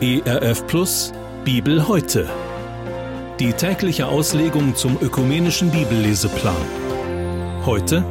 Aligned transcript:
ERF 0.00 0.64
Plus 0.68 1.12
Bibel 1.44 1.88
heute. 1.88 2.30
Die 3.40 3.52
tägliche 3.52 4.06
Auslegung 4.06 4.76
zum 4.76 4.96
ökumenischen 5.00 5.72
Bibelleseplan. 5.72 6.54
Heute 7.66 8.04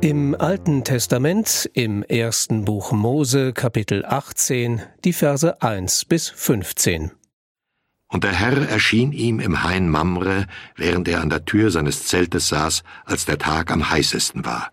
im 0.00 0.34
Alten 0.34 0.82
Testament 0.82 1.70
im 1.72 2.02
ersten 2.02 2.64
Buch 2.64 2.90
Mose 2.90 3.52
Kapitel 3.52 4.04
18 4.04 4.82
die 5.04 5.12
Verse 5.12 5.62
1 5.62 6.04
bis 6.06 6.28
15. 6.28 7.12
Und 8.08 8.24
der 8.24 8.32
Herr 8.32 8.68
erschien 8.68 9.12
ihm 9.12 9.38
im 9.40 9.62
Hain 9.62 9.88
Mamre, 9.88 10.46
während 10.74 11.06
er 11.06 11.20
an 11.20 11.30
der 11.30 11.44
Tür 11.44 11.70
seines 11.70 12.06
Zeltes 12.06 12.48
saß, 12.48 12.82
als 13.04 13.24
der 13.24 13.38
Tag 13.38 13.70
am 13.70 13.88
heißesten 13.88 14.44
war. 14.44 14.70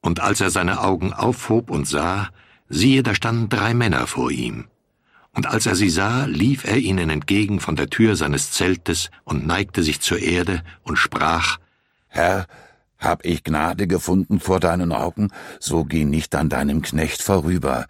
Und 0.00 0.20
als 0.20 0.40
er 0.40 0.50
seine 0.50 0.80
Augen 0.80 1.12
aufhob 1.12 1.70
und 1.70 1.86
sah, 1.88 2.30
siehe, 2.72 3.02
da 3.02 3.14
standen 3.14 3.48
drei 3.48 3.74
Männer 3.74 4.06
vor 4.08 4.30
ihm. 4.32 4.64
Und 5.34 5.46
als 5.46 5.66
er 5.66 5.76
sie 5.76 5.90
sah, 5.90 6.24
lief 6.24 6.64
er 6.64 6.78
ihnen 6.78 7.08
entgegen 7.08 7.60
von 7.60 7.76
der 7.76 7.88
Tür 7.88 8.16
seines 8.16 8.52
Zeltes 8.52 9.10
und 9.24 9.46
neigte 9.46 9.82
sich 9.82 10.00
zur 10.00 10.18
Erde 10.18 10.62
und 10.82 10.96
sprach, 10.96 11.58
Herr, 12.08 12.46
hab 12.98 13.24
ich 13.24 13.42
Gnade 13.42 13.86
gefunden 13.86 14.40
vor 14.40 14.60
deinen 14.60 14.92
Augen, 14.92 15.28
so 15.58 15.84
geh 15.84 16.04
nicht 16.04 16.34
an 16.34 16.48
deinem 16.48 16.82
Knecht 16.82 17.22
vorüber. 17.22 17.86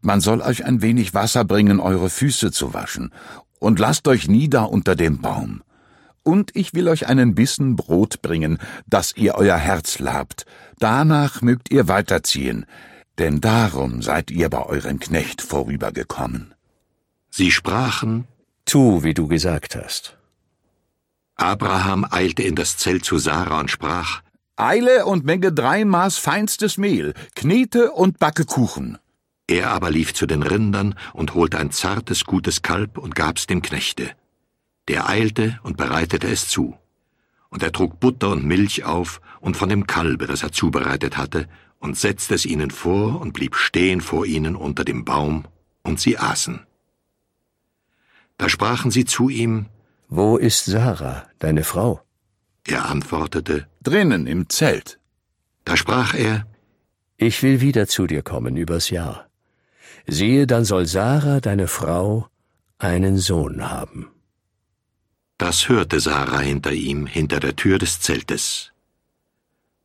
Man 0.00 0.20
soll 0.20 0.40
euch 0.40 0.64
ein 0.64 0.80
wenig 0.80 1.14
Wasser 1.14 1.44
bringen, 1.44 1.80
eure 1.80 2.08
Füße 2.08 2.50
zu 2.52 2.72
waschen, 2.72 3.12
und 3.58 3.78
lasst 3.78 4.08
euch 4.08 4.28
nieder 4.28 4.70
unter 4.70 4.96
dem 4.96 5.20
Baum. 5.20 5.62
Und 6.22 6.54
ich 6.54 6.74
will 6.74 6.88
euch 6.88 7.06
einen 7.06 7.34
Bissen 7.34 7.76
Brot 7.76 8.22
bringen, 8.22 8.58
dass 8.86 9.16
ihr 9.16 9.34
euer 9.34 9.56
Herz 9.56 9.98
labt. 9.98 10.44
Danach 10.78 11.42
mögt 11.42 11.70
ihr 11.70 11.88
weiterziehen, 11.88 12.66
denn 13.18 13.40
darum 13.40 14.02
seid 14.02 14.30
ihr 14.30 14.48
bei 14.48 14.64
eurem 14.64 15.00
Knecht 15.00 15.42
vorübergekommen. 15.42 16.54
Sie 17.30 17.50
sprachen, 17.50 18.26
Tu, 18.64 19.02
wie 19.02 19.14
du 19.14 19.28
gesagt 19.28 19.76
hast. 19.76 20.18
Abraham 21.36 22.06
eilte 22.10 22.42
in 22.42 22.54
das 22.54 22.76
Zelt 22.76 23.04
zu 23.04 23.18
Sarah 23.18 23.60
und 23.60 23.70
sprach, 23.70 24.22
Eile 24.56 25.06
und 25.06 25.24
Menge 25.24 25.52
drei 25.52 25.84
Maß 25.84 26.18
feinstes 26.18 26.78
Mehl, 26.78 27.14
knete 27.34 27.92
und 27.92 28.18
backe 28.18 28.44
Kuchen. 28.44 28.98
Er 29.46 29.70
aber 29.70 29.90
lief 29.90 30.12
zu 30.12 30.26
den 30.26 30.42
Rindern 30.42 30.94
und 31.14 31.34
holte 31.34 31.58
ein 31.58 31.70
zartes, 31.70 32.24
gutes 32.24 32.60
Kalb 32.60 32.98
und 32.98 33.14
gab's 33.14 33.46
dem 33.46 33.62
Knechte. 33.62 34.10
Der 34.88 35.08
eilte 35.08 35.58
und 35.62 35.76
bereitete 35.76 36.28
es 36.28 36.48
zu. 36.48 36.76
Und 37.48 37.62
er 37.62 37.72
trug 37.72 38.00
Butter 38.00 38.30
und 38.30 38.44
Milch 38.44 38.84
auf 38.84 39.22
und 39.40 39.56
von 39.56 39.70
dem 39.70 39.86
Kalbe, 39.86 40.26
das 40.26 40.42
er 40.42 40.52
zubereitet 40.52 41.16
hatte, 41.16 41.48
und 41.78 41.96
setzte 41.96 42.34
es 42.34 42.44
ihnen 42.46 42.70
vor 42.70 43.20
und 43.20 43.32
blieb 43.32 43.54
stehen 43.54 44.00
vor 44.00 44.26
ihnen 44.26 44.56
unter 44.56 44.84
dem 44.84 45.04
Baum, 45.04 45.46
und 45.82 46.00
sie 46.00 46.18
aßen. 46.18 46.66
Da 48.36 48.48
sprachen 48.48 48.90
sie 48.90 49.04
zu 49.04 49.28
ihm, 49.28 49.66
Wo 50.08 50.36
ist 50.36 50.66
Sarah, 50.66 51.26
deine 51.38 51.64
Frau? 51.64 52.02
Er 52.64 52.86
antwortete, 52.86 53.66
Drinnen 53.82 54.26
im 54.26 54.48
Zelt. 54.48 54.98
Da 55.64 55.76
sprach 55.76 56.14
er, 56.14 56.46
Ich 57.16 57.42
will 57.42 57.60
wieder 57.60 57.86
zu 57.88 58.06
dir 58.06 58.22
kommen 58.22 58.56
übers 58.56 58.90
Jahr. 58.90 59.28
Siehe, 60.06 60.46
dann 60.46 60.64
soll 60.64 60.86
Sarah, 60.86 61.40
deine 61.40 61.68
Frau, 61.68 62.28
einen 62.78 63.18
Sohn 63.18 63.70
haben. 63.70 64.10
Das 65.36 65.68
hörte 65.68 66.00
Sarah 66.00 66.40
hinter 66.40 66.72
ihm, 66.72 67.06
hinter 67.06 67.40
der 67.40 67.54
Tür 67.56 67.78
des 67.78 68.00
Zeltes. 68.00 68.72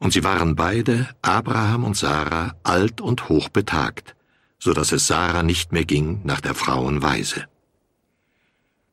Und 0.03 0.11
sie 0.11 0.25
waren 0.25 0.55
beide, 0.57 1.07
Abraham 1.21 1.85
und 1.85 1.95
Sarah, 1.95 2.55
alt 2.63 2.99
und 2.99 3.29
hochbetagt, 3.29 4.17
so 4.59 4.73
dass 4.73 4.91
es 4.91 5.07
Sarah 5.07 5.43
nicht 5.43 5.71
mehr 5.71 5.85
ging 5.85 6.19
nach 6.25 6.41
der 6.41 6.55
Frauen 6.55 7.01
Weise. 7.01 7.45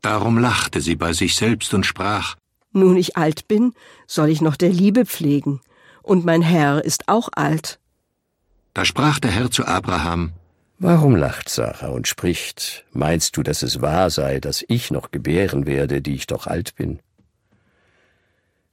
Darum 0.03 0.39
lachte 0.39 0.81
sie 0.81 0.95
bei 0.95 1.13
sich 1.13 1.35
selbst 1.35 1.75
und 1.75 1.85
sprach, 1.85 2.37
Nun 2.71 2.97
ich 2.97 3.17
alt 3.17 3.49
bin, 3.49 3.73
soll 4.07 4.29
ich 4.29 4.41
noch 4.41 4.55
der 4.55 4.69
Liebe 4.69 5.05
pflegen, 5.05 5.61
und 6.05 6.25
mein 6.25 6.43
Herr 6.43 6.85
ist 6.85 7.09
auch 7.09 7.29
alt. 7.35 7.81
Da 8.73 8.85
sprach 8.85 9.19
der 9.19 9.33
Herr 9.33 9.51
zu 9.51 9.67
Abraham, 9.67 10.33
Warum 10.79 11.17
lacht 11.17 11.49
Sarah 11.49 11.89
und 11.89 12.07
spricht, 12.07 12.87
meinst 12.93 13.37
du, 13.37 13.43
dass 13.43 13.65
es 13.65 13.83
wahr 13.83 14.11
sei, 14.11 14.39
dass 14.39 14.65
ich 14.69 14.93
noch 14.93 15.11
gebären 15.11 15.67
werde, 15.67 16.03
die 16.03 16.15
ich 16.15 16.29
doch 16.29 16.47
alt 16.47 16.77
bin? 16.77 17.01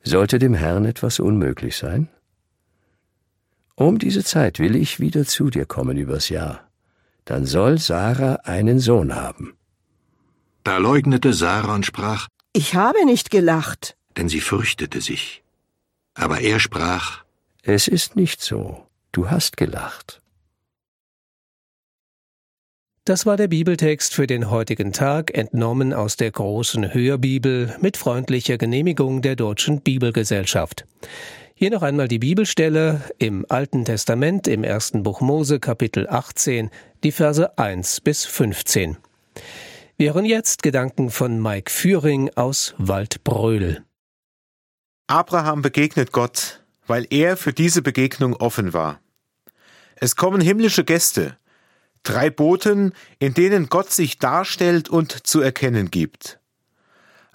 Sollte 0.04 0.38
dem 0.38 0.54
Herrn 0.54 0.86
etwas 0.86 1.20
unmöglich 1.20 1.76
sein? 1.78 2.10
Um 3.80 4.00
diese 4.00 4.24
Zeit 4.24 4.58
will 4.58 4.76
ich 4.76 5.00
wieder 5.00 5.24
zu 5.26 5.52
dir 5.52 5.68
kommen 5.68 5.98
übers 5.98 6.30
Jahr. 6.30 6.68
Dann 7.26 7.46
soll 7.46 7.78
Sarah 7.78 8.36
einen 8.44 8.80
Sohn 8.80 9.16
haben. 9.16 9.56
Da 10.64 10.78
leugnete 10.78 11.32
Sarah 11.32 11.76
und 11.76 11.86
sprach, 11.86 12.28
Ich 12.54 12.74
habe 12.74 13.06
nicht 13.06 13.30
gelacht. 13.30 13.96
denn 14.18 14.30
sie 14.30 14.42
fürchtete 14.42 15.00
sich. 15.00 15.44
Aber 16.16 16.40
er 16.42 16.60
sprach, 16.60 17.24
Es 17.62 17.88
ist 17.88 18.16
nicht 18.16 18.42
so. 18.42 18.88
Du 19.12 19.30
hast 19.30 19.58
gelacht. 19.58 20.22
Das 23.06 23.28
war 23.28 23.38
der 23.38 23.48
Bibeltext 23.48 24.14
für 24.16 24.26
den 24.26 24.50
heutigen 24.50 24.92
Tag, 24.92 25.38
entnommen 25.38 25.94
aus 25.94 26.18
der 26.18 26.32
großen 26.32 26.94
Hörbibel 26.96 27.78
mit 27.80 27.96
freundlicher 27.96 28.58
Genehmigung 28.58 29.22
der 29.22 29.36
Deutschen 29.36 29.82
Bibelgesellschaft. 29.82 30.86
Hier 31.60 31.72
noch 31.72 31.82
einmal 31.82 32.08
die 32.08 32.20
Bibelstelle 32.20 33.02
im 33.18 33.44
Alten 33.50 33.84
Testament 33.84 34.48
im 34.48 34.64
ersten 34.64 35.02
Buch 35.02 35.22
Mose 35.22 35.60
Kapitel 35.60 36.08
18, 36.08 36.70
die 37.04 37.12
Verse 37.12 37.58
1 37.58 38.02
bis 38.02 38.26
15. 38.26 38.98
Wir 39.98 40.14
hören 40.14 40.26
jetzt 40.26 40.62
Gedanken 40.62 41.10
von 41.10 41.42
Mike 41.42 41.72
Führing 41.72 42.30
aus 42.36 42.76
Waldbröl. 42.78 43.84
Abraham 45.08 45.64
begegnet 45.64 46.12
Gott, 46.12 46.64
weil 46.86 47.08
er 47.10 47.38
für 47.38 47.54
diese 47.54 47.82
Begegnung 47.82 48.36
offen 48.36 48.74
war. 48.74 49.00
Es 49.96 50.16
kommen 50.16 50.42
himmlische 50.42 50.84
Gäste, 50.84 51.40
drei 52.04 52.30
Boten, 52.30 52.94
in 53.18 53.34
denen 53.34 53.68
Gott 53.68 53.90
sich 53.90 54.20
darstellt 54.20 54.90
und 54.90 55.26
zu 55.26 55.42
erkennen 55.42 55.90
gibt. 55.90 56.40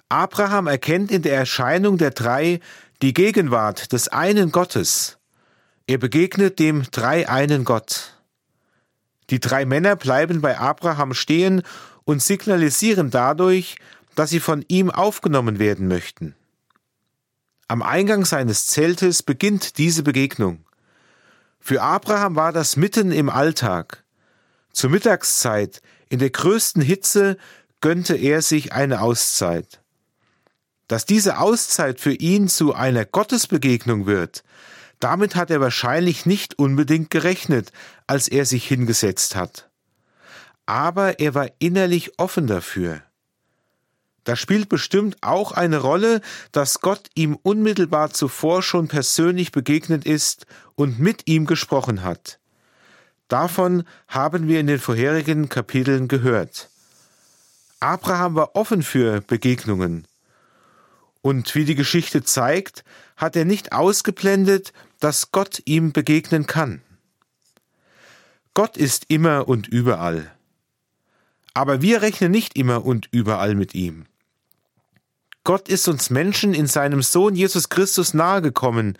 Abraham 0.07 0.67
erkennt 0.67 1.11
in 1.11 1.23
der 1.23 1.35
Erscheinung 1.35 1.97
der 1.97 2.11
drei 2.11 2.61
die 3.03 3.13
Gegenwart 3.13 3.91
des 3.91 4.07
einen 4.07 4.53
Gottes. 4.53 5.17
Er 5.87 5.97
begegnet 5.97 6.57
dem 6.57 6.83
dreieinen 6.89 7.65
Gott. 7.65 8.17
Die 9.29 9.41
drei 9.41 9.65
Männer 9.65 9.97
bleiben 9.97 10.39
bei 10.39 10.57
Abraham 10.57 11.13
stehen 11.13 11.63
und 12.05 12.23
signalisieren 12.23 13.11
dadurch, 13.11 13.75
dass 14.15 14.29
sie 14.29 14.39
von 14.39 14.63
ihm 14.69 14.89
aufgenommen 14.89 15.59
werden 15.59 15.89
möchten. 15.89 16.33
Am 17.67 17.81
Eingang 17.81 18.23
seines 18.23 18.67
Zeltes 18.67 19.21
beginnt 19.21 19.77
diese 19.77 20.03
Begegnung. 20.03 20.63
Für 21.59 21.81
Abraham 21.81 22.37
war 22.37 22.53
das 22.53 22.77
mitten 22.77 23.11
im 23.11 23.29
Alltag. 23.29 24.05
Zur 24.71 24.91
Mittagszeit, 24.91 25.81
in 26.07 26.19
der 26.19 26.29
größten 26.29 26.81
Hitze, 26.81 27.35
gönnte 27.81 28.15
er 28.15 28.41
sich 28.41 28.71
eine 28.71 29.01
Auszeit. 29.01 29.82
Dass 30.87 31.05
diese 31.05 31.39
Auszeit 31.39 31.99
für 31.99 32.13
ihn 32.13 32.47
zu 32.47 32.73
einer 32.73 33.05
Gottesbegegnung 33.05 34.05
wird, 34.05 34.43
damit 34.99 35.35
hat 35.35 35.51
er 35.51 35.59
wahrscheinlich 35.59 36.25
nicht 36.25 36.59
unbedingt 36.59 37.09
gerechnet, 37.09 37.71
als 38.07 38.27
er 38.27 38.45
sich 38.45 38.67
hingesetzt 38.67 39.35
hat. 39.35 39.69
Aber 40.65 41.19
er 41.19 41.35
war 41.35 41.49
innerlich 41.59 42.17
offen 42.19 42.47
dafür. 42.47 43.01
Da 44.23 44.37
spielt 44.37 44.69
bestimmt 44.69 45.17
auch 45.21 45.51
eine 45.51 45.79
Rolle, 45.79 46.21
dass 46.53 46.79
Gott 46.79 47.09
ihm 47.15 47.37
unmittelbar 47.41 48.11
zuvor 48.11 48.63
schon 48.63 48.87
persönlich 48.87 49.51
begegnet 49.51 50.05
ist 50.05 50.45
und 50.75 50.99
mit 50.99 51.27
ihm 51.27 51.45
gesprochen 51.45 52.03
hat. 52.03 52.39
Davon 53.27 53.83
haben 54.07 54.47
wir 54.47 54.59
in 54.59 54.67
den 54.67 54.79
vorherigen 54.79 55.49
Kapiteln 55.49 56.07
gehört. 56.07 56.69
Abraham 57.79 58.35
war 58.35 58.55
offen 58.55 58.83
für 58.83 59.19
Begegnungen. 59.19 60.07
Und 61.23 61.55
wie 61.55 61.63
die 61.63 61.75
Geschichte 61.75 62.21
zeigt, 62.23 62.83
hat 63.15 63.37
er 63.37 63.45
nicht 63.45 63.71
ausgeblendet, 63.71 64.73
dass 64.99 65.31
Gott 65.31 65.61
ihm 65.63 65.93
begegnen 65.93 66.47
kann. 66.47 66.81
Gott 68.53 68.75
ist 68.75 69.05
immer 69.07 69.47
und 69.47 69.67
überall. 69.67 70.31
Aber 71.53 71.81
wir 71.81 72.01
rechnen 72.01 72.29
nicht 72.29 72.57
immer 72.57 72.85
und 72.85 73.07
überall 73.11 73.55
mit 73.55 73.73
ihm. 73.73 74.05
Gott 75.45 75.69
ist 75.69 75.87
uns 75.87 76.09
Menschen 76.09 76.53
in 76.53 76.67
seinem 76.67 77.01
Sohn 77.01 77.35
Jesus 77.35 77.69
Christus 77.69 78.13
nahegekommen. 78.13 78.97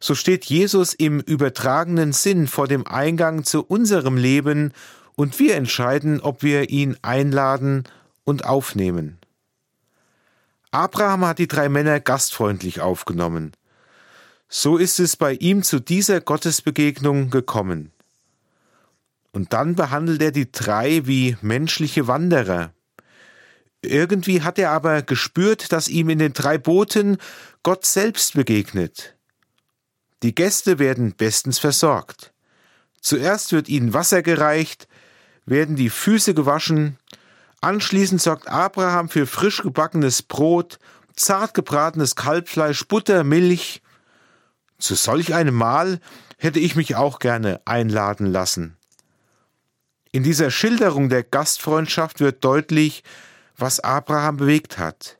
So 0.00 0.16
steht 0.16 0.44
Jesus 0.46 0.94
im 0.94 1.20
übertragenen 1.20 2.12
Sinn 2.12 2.48
vor 2.48 2.66
dem 2.66 2.88
Eingang 2.88 3.44
zu 3.44 3.64
unserem 3.64 4.16
Leben 4.16 4.72
und 5.14 5.38
wir 5.38 5.54
entscheiden, 5.54 6.20
ob 6.20 6.42
wir 6.42 6.70
ihn 6.70 6.96
einladen 7.02 7.84
und 8.24 8.46
aufnehmen. 8.46 9.21
Abraham 10.72 11.26
hat 11.26 11.38
die 11.38 11.48
drei 11.48 11.68
Männer 11.68 12.00
gastfreundlich 12.00 12.80
aufgenommen. 12.80 13.52
So 14.48 14.78
ist 14.78 15.00
es 15.00 15.16
bei 15.16 15.34
ihm 15.34 15.62
zu 15.62 15.80
dieser 15.80 16.20
Gottesbegegnung 16.22 17.28
gekommen. 17.28 17.92
Und 19.32 19.52
dann 19.52 19.74
behandelt 19.74 20.22
er 20.22 20.32
die 20.32 20.50
drei 20.50 21.06
wie 21.06 21.36
menschliche 21.42 22.06
Wanderer. 22.06 22.72
Irgendwie 23.82 24.42
hat 24.42 24.58
er 24.58 24.70
aber 24.70 25.02
gespürt, 25.02 25.72
dass 25.72 25.88
ihm 25.88 26.08
in 26.08 26.18
den 26.18 26.32
drei 26.32 26.56
Booten 26.56 27.18
Gott 27.62 27.84
selbst 27.84 28.34
begegnet. 28.34 29.14
Die 30.22 30.34
Gäste 30.34 30.78
werden 30.78 31.14
bestens 31.14 31.58
versorgt. 31.58 32.32
Zuerst 33.00 33.52
wird 33.52 33.68
ihnen 33.68 33.92
Wasser 33.92 34.22
gereicht, 34.22 34.88
werden 35.44 35.76
die 35.76 35.90
Füße 35.90 36.32
gewaschen, 36.32 36.98
anschließend 37.62 38.20
sorgt 38.20 38.48
Abraham 38.48 39.08
für 39.08 39.26
frisch 39.26 39.62
gebackenes 39.62 40.22
Brot, 40.22 40.78
zart 41.16 41.54
gebratenes 41.54 42.16
Kalbfleisch, 42.16 42.86
Butter, 42.86 43.24
Milch. 43.24 43.82
Zu 44.78 44.94
solch 44.94 45.34
einem 45.34 45.54
Mahl 45.54 46.00
hätte 46.36 46.58
ich 46.58 46.76
mich 46.76 46.96
auch 46.96 47.18
gerne 47.18 47.60
einladen 47.64 48.26
lassen. 48.26 48.76
In 50.10 50.22
dieser 50.22 50.50
Schilderung 50.50 51.08
der 51.08 51.22
Gastfreundschaft 51.22 52.20
wird 52.20 52.44
deutlich, 52.44 53.02
was 53.56 53.80
Abraham 53.80 54.36
bewegt 54.36 54.78
hat. 54.78 55.18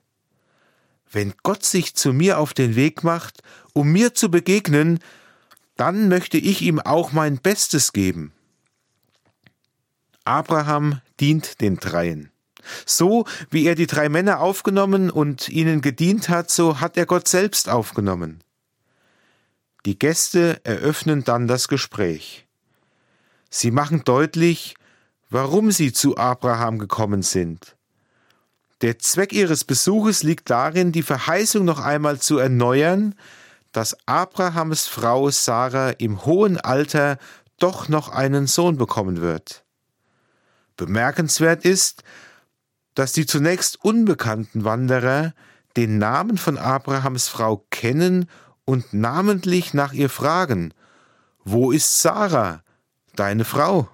Wenn 1.09 1.33
Gott 1.43 1.63
sich 1.63 1.95
zu 1.95 2.11
mir 2.11 2.39
auf 2.39 2.53
den 2.53 2.75
Weg 2.75 3.03
macht, 3.03 3.41
um 3.73 3.91
mir 3.91 4.13
zu 4.13 4.29
begegnen, 4.29 4.99
dann 5.75 6.09
möchte 6.09 6.37
ich 6.37 6.61
ihm 6.61 6.79
auch 6.79 7.11
mein 7.11 7.37
Bestes 7.37 7.93
geben. 7.93 8.33
Abraham 10.25 11.01
dient 11.19 11.61
den 11.61 11.77
Dreien. 11.77 12.32
So 12.85 13.25
wie 13.49 13.65
er 13.65 13.75
die 13.75 13.87
drei 13.87 14.09
Männer 14.09 14.39
aufgenommen 14.39 15.09
und 15.09 15.49
ihnen 15.49 15.81
gedient 15.81 16.29
hat, 16.29 16.49
so 16.49 16.79
hat 16.79 16.97
er 16.97 17.05
Gott 17.05 17.27
selbst 17.27 17.69
aufgenommen. 17.69 18.43
Die 19.85 19.99
Gäste 19.99 20.61
eröffnen 20.63 21.23
dann 21.23 21.47
das 21.47 21.67
Gespräch. 21.67 22.47
Sie 23.49 23.71
machen 23.71 24.03
deutlich, 24.05 24.75
warum 25.29 25.71
sie 25.71 25.91
zu 25.91 26.17
Abraham 26.17 26.79
gekommen 26.79 27.21
sind. 27.21 27.75
Der 28.81 28.99
Zweck 28.99 29.33
ihres 29.33 29.63
Besuches 29.63 30.23
liegt 30.23 30.49
darin, 30.49 30.91
die 30.91 31.03
Verheißung 31.03 31.65
noch 31.65 31.79
einmal 31.79 32.19
zu 32.19 32.37
erneuern, 32.37 33.15
dass 33.71 33.97
Abrahams 34.05 34.87
Frau 34.87 35.29
Sarah 35.29 35.89
im 35.91 36.25
hohen 36.25 36.57
Alter 36.57 37.17
doch 37.59 37.89
noch 37.89 38.09
einen 38.09 38.47
Sohn 38.47 38.77
bekommen 38.77 39.21
wird. 39.21 39.63
Bemerkenswert 40.77 41.65
ist, 41.65 42.03
dass 42.95 43.13
die 43.13 43.25
zunächst 43.25 43.83
unbekannten 43.83 44.63
Wanderer 44.63 45.33
den 45.75 45.97
Namen 45.97 46.37
von 46.37 46.57
Abrahams 46.57 47.27
Frau 47.27 47.65
kennen 47.69 48.29
und 48.65 48.93
namentlich 48.93 49.73
nach 49.73 49.93
ihr 49.93 50.09
fragen, 50.09 50.73
wo 51.43 51.71
ist 51.71 52.01
Sarah, 52.01 52.63
deine 53.15 53.45
Frau? 53.45 53.89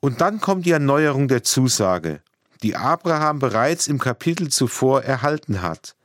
Und 0.00 0.20
dann 0.20 0.40
kommt 0.40 0.66
die 0.66 0.72
Erneuerung 0.72 1.28
der 1.28 1.42
Zusage, 1.42 2.22
die 2.62 2.76
Abraham 2.76 3.38
bereits 3.38 3.86
im 3.86 3.98
Kapitel 3.98 4.48
zuvor 4.48 5.02
erhalten 5.02 5.62
hat. 5.62 5.96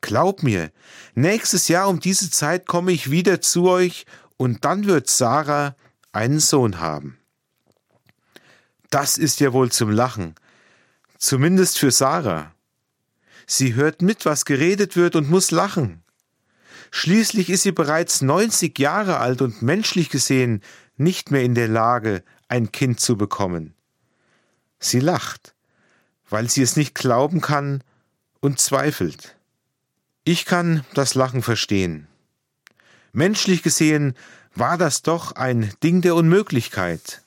Glaub 0.00 0.42
mir, 0.42 0.70
nächstes 1.14 1.68
Jahr 1.68 1.88
um 1.88 2.00
diese 2.00 2.30
Zeit 2.30 2.66
komme 2.66 2.92
ich 2.92 3.10
wieder 3.10 3.40
zu 3.40 3.68
euch 3.68 4.06
und 4.36 4.64
dann 4.64 4.86
wird 4.86 5.08
Sarah 5.10 5.76
einen 6.12 6.40
Sohn 6.40 6.80
haben. 6.80 7.18
Das 8.88 9.18
ist 9.18 9.40
ja 9.40 9.52
wohl 9.52 9.70
zum 9.70 9.90
Lachen, 9.90 10.34
zumindest 11.20 11.78
für 11.78 11.92
Sarah. 11.92 12.52
Sie 13.46 13.74
hört 13.74 14.02
mit, 14.02 14.26
was 14.26 14.44
geredet 14.44 14.96
wird 14.96 15.14
und 15.14 15.30
muss 15.30 15.52
lachen. 15.52 16.02
Schließlich 16.90 17.50
ist 17.50 17.62
sie 17.62 17.72
bereits 17.72 18.20
90 18.20 18.76
Jahre 18.78 19.18
alt 19.18 19.42
und 19.42 19.62
menschlich 19.62 20.08
gesehen 20.08 20.62
nicht 20.96 21.30
mehr 21.30 21.42
in 21.42 21.54
der 21.54 21.68
Lage, 21.68 22.24
ein 22.48 22.72
Kind 22.72 22.98
zu 22.98 23.16
bekommen. 23.16 23.74
Sie 24.80 24.98
lacht, 24.98 25.54
weil 26.28 26.50
sie 26.50 26.62
es 26.62 26.76
nicht 26.76 26.94
glauben 26.94 27.40
kann 27.40 27.84
und 28.40 28.58
zweifelt. 28.58 29.36
Ich 30.24 30.46
kann 30.46 30.84
das 30.94 31.14
Lachen 31.14 31.42
verstehen. 31.42 32.08
Menschlich 33.12 33.62
gesehen 33.62 34.14
war 34.54 34.78
das 34.78 35.02
doch 35.02 35.32
ein 35.32 35.72
Ding 35.82 36.00
der 36.00 36.14
Unmöglichkeit. 36.14 37.22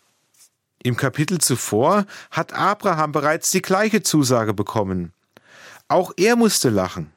Im 0.83 0.97
Kapitel 0.97 1.39
zuvor 1.39 2.05
hat 2.29 2.53
Abraham 2.53 3.11
bereits 3.11 3.51
die 3.51 3.61
gleiche 3.61 4.03
Zusage 4.03 4.53
bekommen. 4.53 5.13
Auch 5.87 6.11
er 6.17 6.35
musste 6.35 6.69
lachen. 6.69 7.11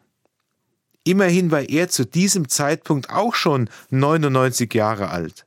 Immerhin 1.05 1.51
war 1.51 1.63
er 1.63 1.89
zu 1.89 2.05
diesem 2.05 2.49
Zeitpunkt 2.49 3.11
auch 3.11 3.35
schon 3.35 3.69
99 3.91 4.73
Jahre 4.75 5.11
alt 5.11 5.47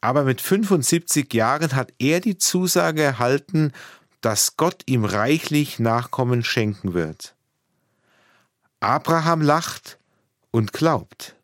aber 0.00 0.24
mit 0.24 0.40
75 0.40 1.32
Jahren 1.34 1.74
hat 1.74 1.92
er 1.98 2.20
die 2.20 2.38
Zusage 2.38 3.02
erhalten, 3.02 3.72
dass 4.20 4.56
Gott 4.56 4.82
ihm 4.86 5.04
reichlich 5.04 5.78
Nachkommen 5.78 6.44
schenken 6.44 6.94
wird. 6.94 7.34
Abraham 8.80 9.42
lacht 9.42 9.98
und 10.50 10.72
glaubt. 10.72 11.34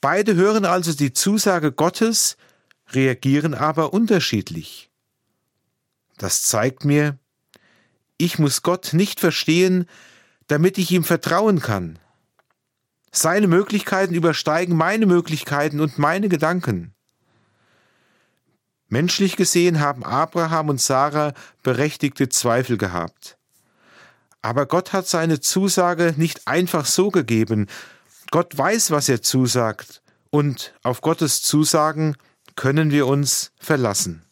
Beide 0.00 0.34
hören 0.34 0.64
also 0.64 0.92
die 0.92 1.12
Zusage 1.12 1.72
Gottes, 1.72 2.36
reagieren 2.94 3.54
aber 3.54 3.92
unterschiedlich. 3.92 4.90
Das 6.16 6.42
zeigt 6.42 6.84
mir, 6.84 7.18
ich 8.16 8.38
muss 8.38 8.62
Gott 8.62 8.92
nicht 8.92 9.20
verstehen, 9.20 9.86
damit 10.46 10.78
ich 10.78 10.90
ihm 10.90 11.04
vertrauen 11.04 11.60
kann. 11.60 11.98
Seine 13.10 13.46
Möglichkeiten 13.46 14.14
übersteigen 14.14 14.76
meine 14.76 15.06
Möglichkeiten 15.06 15.80
und 15.80 15.98
meine 15.98 16.28
Gedanken. 16.28 16.94
Menschlich 18.88 19.36
gesehen 19.36 19.80
haben 19.80 20.04
Abraham 20.04 20.68
und 20.68 20.80
Sarah 20.80 21.32
berechtigte 21.62 22.28
Zweifel 22.28 22.76
gehabt. 22.76 23.38
Aber 24.42 24.66
Gott 24.66 24.92
hat 24.92 25.08
seine 25.08 25.40
Zusage 25.40 26.14
nicht 26.16 26.46
einfach 26.46 26.86
so 26.86 27.10
gegeben. 27.10 27.66
Gott 28.30 28.56
weiß, 28.56 28.90
was 28.90 29.08
er 29.08 29.22
zusagt, 29.22 30.02
und 30.30 30.74
auf 30.82 31.00
Gottes 31.00 31.42
Zusagen 31.42 32.16
können 32.56 32.90
wir 32.90 33.06
uns 33.06 33.52
verlassen. 33.58 34.24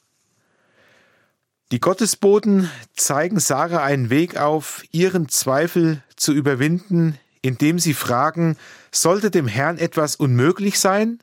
Die 1.71 1.81
Gottesboten 1.81 2.71
zeigen 2.95 3.41
Sarah 3.41 3.83
einen 3.83 4.11
Weg 4.11 4.37
auf, 4.37 4.85
ihren 4.93 5.29
Zweifel 5.29 6.03
zu 6.17 6.33
überwinden, 6.33 7.19
indem 7.41 7.79
sie 7.79 7.95
fragen, 7.95 8.57
sollte 8.93 9.31
dem 9.31 9.49
Herrn 9.49 9.79
etwas 9.79 10.17
unmöglich 10.17 10.79
sein? 10.79 11.21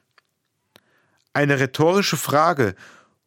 Eine 1.34 1.60
rhetorische 1.60 2.18
Frage, 2.18 2.76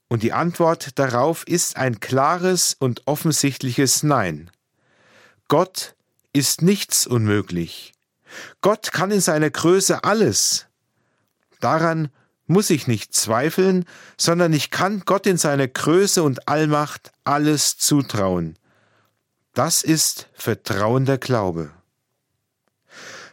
und 0.09 0.23
die 0.23 0.35
Antwort 0.35 0.99
darauf 0.99 1.47
ist 1.47 1.79
ein 1.79 1.99
klares 1.99 2.77
und 2.79 3.07
offensichtliches 3.07 4.03
Nein. 4.03 4.51
Gott 5.49 5.95
ist 6.35 6.61
nichts 6.61 7.07
unmöglich. 7.07 7.95
Gott 8.61 8.93
kann 8.93 9.11
in 9.11 9.23
seiner 9.23 9.49
Größe 9.49 10.05
alles. 10.05 10.67
Daran 11.61 12.11
muss 12.53 12.71
ich 12.71 12.87
nicht 12.87 13.15
zweifeln, 13.15 13.85
sondern 14.17 14.53
ich 14.53 14.71
kann 14.71 15.03
Gott 15.05 15.27
in 15.27 15.39
seiner 15.39 15.69
Größe 15.69 16.23
und 16.23 16.49
Allmacht 16.49 17.11
alles 17.25 17.77
zutrauen. 17.79 18.57
Das 19.55 19.83
ist 19.83 20.29
vertrauender 20.35 21.19
Glaube. 21.19 21.71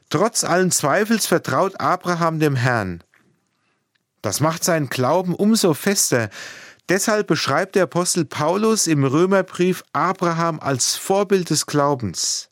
Trotz 0.10 0.44
allen 0.44 0.72
Zweifels 0.72 1.28
vertraut 1.28 1.80
Abraham 1.80 2.40
dem 2.40 2.56
Herrn. 2.56 3.04
Das 4.22 4.40
macht 4.40 4.64
seinen 4.64 4.90
Glauben 4.90 5.36
umso 5.36 5.74
fester, 5.74 6.30
Deshalb 6.90 7.28
beschreibt 7.28 7.76
der 7.76 7.84
Apostel 7.84 8.26
Paulus 8.26 8.88
im 8.88 9.04
Römerbrief 9.04 9.84
Abraham 9.94 10.60
als 10.60 10.96
Vorbild 10.96 11.52
des 11.52 11.68
Glaubens. 11.68 12.50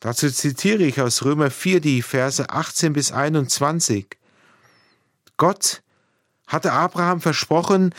Dazu 0.00 0.28
zitiere 0.28 0.82
ich 0.82 1.00
aus 1.00 1.24
Römer 1.24 1.52
4 1.52 1.80
die 1.80 2.02
Verse 2.02 2.50
18 2.50 2.92
bis 2.92 3.12
21. 3.12 4.17
Gott 5.38 5.82
hatte 6.46 6.72
Abraham 6.72 7.22
versprochen, 7.22 7.94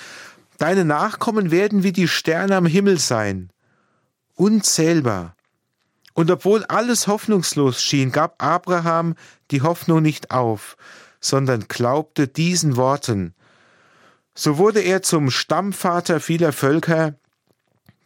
deine 0.59 0.85
Nachkommen 0.85 1.49
werden 1.49 1.83
wie 1.83 1.91
die 1.91 2.07
Sterne 2.07 2.55
am 2.55 2.65
Himmel 2.67 2.99
sein, 2.99 3.49
unzählbar. 4.35 5.35
Und 6.13 6.29
obwohl 6.29 6.65
alles 6.65 7.07
hoffnungslos 7.07 7.81
schien, 7.81 8.11
gab 8.11 8.43
Abraham 8.43 9.15
die 9.51 9.61
Hoffnung 9.61 10.01
nicht 10.01 10.31
auf, 10.31 10.75
sondern 11.21 11.67
glaubte 11.67 12.27
diesen 12.27 12.75
Worten, 12.75 13.33
so 14.35 14.57
wurde 14.57 14.79
er 14.79 15.01
zum 15.01 15.31
Stammvater 15.31 16.21
vieler 16.21 16.53
Völker, 16.53 17.15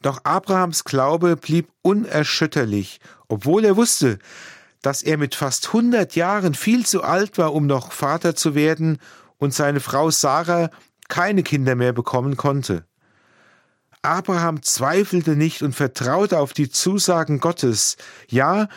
doch 0.02 0.26
Abrahams 0.26 0.84
Glaube 0.84 1.36
blieb 1.36 1.70
unerschütterlich, 1.82 3.00
obwohl 3.28 3.66
er 3.66 3.78
wusste, 3.78 4.20
dass 4.82 5.02
er 5.02 5.18
mit 5.18 5.36
fast 5.36 5.74
hundert 5.74 6.16
Jahren 6.16 6.56
viel 6.56 6.86
zu 6.86 7.04
alt 7.04 7.38
war, 7.38 7.54
um 7.54 7.68
noch 7.68 7.92
Vater 7.92 8.36
zu 8.36 8.56
werden 8.56 8.98
und 9.44 9.54
seine 9.54 9.80
Frau 9.80 10.10
Sarah 10.10 10.70
keine 11.10 11.44
Kinder 11.44 11.76
mehr 11.76 11.94
bekommen 11.94 12.38
konnte. 12.38 12.86
Abraham 14.02 14.62
zweifelte 14.64 15.36
nicht 15.36 15.62
und 15.62 15.74
vertraute 15.74 16.40
auf 16.40 16.54
die 16.54 16.70
Zusagen 16.70 17.40
Gottes. 17.40 17.98
Ja, 18.28 18.68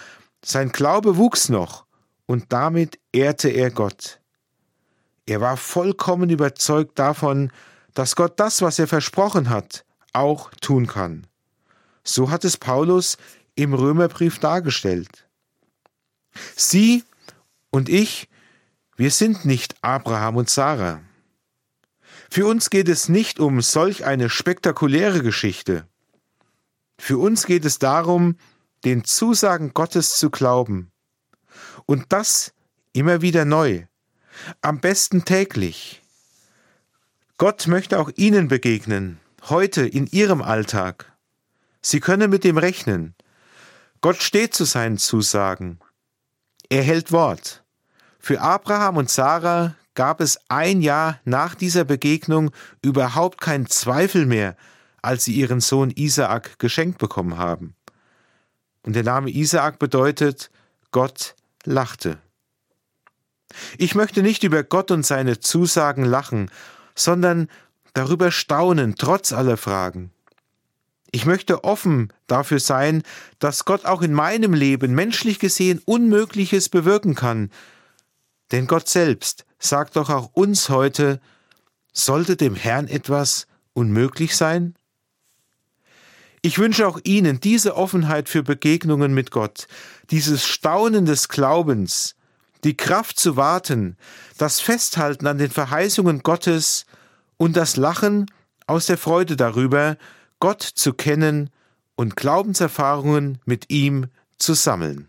sein 0.44 0.70
Glaube 0.70 1.16
wuchs 1.16 1.48
noch, 1.48 1.86
und 2.26 2.52
damit 2.52 2.98
ehrte 3.12 3.48
er 3.48 3.70
Gott. 3.70 4.20
Er 5.26 5.40
war 5.40 5.56
vollkommen 5.56 6.30
überzeugt 6.30 6.98
davon, 6.98 7.50
dass 7.94 8.14
Gott 8.14 8.38
das, 8.38 8.62
was 8.62 8.78
er 8.78 8.86
versprochen 8.86 9.50
hat, 9.50 9.84
auch 10.12 10.50
tun 10.60 10.86
kann. 10.86 11.26
So 12.04 12.30
hat 12.30 12.44
es 12.44 12.56
Paulus 12.56 13.16
im 13.56 13.74
Römerbrief 13.74 14.38
dargestellt. 14.38 15.26
Sie 16.54 17.02
und 17.70 17.88
ich, 17.88 18.28
wir 18.96 19.10
sind 19.10 19.44
nicht 19.44 19.76
Abraham 19.82 20.36
und 20.36 20.50
Sarah. 20.50 21.00
Für 22.30 22.46
uns 22.46 22.70
geht 22.70 22.88
es 22.88 23.08
nicht 23.08 23.38
um 23.38 23.60
solch 23.60 24.04
eine 24.04 24.30
spektakuläre 24.30 25.22
Geschichte. 25.22 25.86
Für 26.98 27.18
uns 27.18 27.46
geht 27.46 27.64
es 27.64 27.78
darum, 27.78 28.36
den 28.84 29.04
Zusagen 29.04 29.74
Gottes 29.74 30.14
zu 30.14 30.30
glauben. 30.30 30.90
Und 31.84 32.06
das 32.08 32.52
immer 32.92 33.20
wieder 33.20 33.44
neu, 33.44 33.84
am 34.62 34.80
besten 34.80 35.24
täglich. 35.24 36.02
Gott 37.38 37.66
möchte 37.66 37.98
auch 37.98 38.10
Ihnen 38.16 38.48
begegnen, 38.48 39.20
heute 39.48 39.86
in 39.86 40.06
Ihrem 40.06 40.40
Alltag. 40.40 41.12
Sie 41.82 42.00
können 42.00 42.30
mit 42.30 42.44
dem 42.44 42.56
rechnen. 42.56 43.14
Gott 44.00 44.22
steht 44.22 44.54
zu 44.54 44.64
seinen 44.64 44.98
Zusagen. 44.98 45.78
Er 46.70 46.82
hält 46.82 47.12
Wort. 47.12 47.65
Für 48.26 48.40
Abraham 48.40 48.96
und 48.96 49.08
Sarah 49.08 49.76
gab 49.94 50.20
es 50.20 50.40
ein 50.48 50.82
Jahr 50.82 51.20
nach 51.24 51.54
dieser 51.54 51.84
Begegnung 51.84 52.50
überhaupt 52.82 53.40
keinen 53.40 53.68
Zweifel 53.68 54.26
mehr, 54.26 54.56
als 55.00 55.26
sie 55.26 55.34
ihren 55.34 55.60
Sohn 55.60 55.92
Isaak 55.92 56.58
geschenkt 56.58 56.98
bekommen 56.98 57.38
haben. 57.38 57.76
Und 58.82 58.96
der 58.96 59.04
Name 59.04 59.30
Isaak 59.30 59.78
bedeutet, 59.78 60.50
Gott 60.90 61.36
lachte. 61.62 62.18
Ich 63.78 63.94
möchte 63.94 64.24
nicht 64.24 64.42
über 64.42 64.64
Gott 64.64 64.90
und 64.90 65.06
seine 65.06 65.38
Zusagen 65.38 66.04
lachen, 66.04 66.50
sondern 66.96 67.48
darüber 67.94 68.32
staunen, 68.32 68.96
trotz 68.96 69.32
aller 69.32 69.56
Fragen. 69.56 70.10
Ich 71.12 71.26
möchte 71.26 71.62
offen 71.62 72.12
dafür 72.26 72.58
sein, 72.58 73.04
dass 73.38 73.66
Gott 73.66 73.84
auch 73.84 74.02
in 74.02 74.12
meinem 74.12 74.52
Leben 74.52 74.96
menschlich 74.96 75.38
gesehen 75.38 75.80
Unmögliches 75.84 76.68
bewirken 76.68 77.14
kann. 77.14 77.52
Denn 78.52 78.66
Gott 78.66 78.88
selbst 78.88 79.44
sagt 79.58 79.96
doch 79.96 80.10
auch 80.10 80.30
uns 80.32 80.68
heute, 80.68 81.20
sollte 81.92 82.36
dem 82.36 82.54
Herrn 82.54 82.88
etwas 82.88 83.46
unmöglich 83.72 84.36
sein? 84.36 84.74
Ich 86.42 86.58
wünsche 86.58 86.86
auch 86.86 87.00
Ihnen 87.02 87.40
diese 87.40 87.76
Offenheit 87.76 88.28
für 88.28 88.42
Begegnungen 88.42 89.12
mit 89.14 89.30
Gott, 89.30 89.66
dieses 90.10 90.46
Staunen 90.46 91.04
des 91.04 91.28
Glaubens, 91.28 92.14
die 92.62 92.76
Kraft 92.76 93.18
zu 93.18 93.36
warten, 93.36 93.96
das 94.38 94.60
Festhalten 94.60 95.26
an 95.26 95.38
den 95.38 95.50
Verheißungen 95.50 96.22
Gottes 96.22 96.86
und 97.36 97.56
das 97.56 97.76
Lachen 97.76 98.26
aus 98.66 98.86
der 98.86 98.98
Freude 98.98 99.36
darüber, 99.36 99.96
Gott 100.38 100.62
zu 100.62 100.92
kennen 100.92 101.50
und 101.96 102.14
Glaubenserfahrungen 102.14 103.38
mit 103.44 103.70
ihm 103.70 104.06
zu 104.38 104.54
sammeln. 104.54 105.08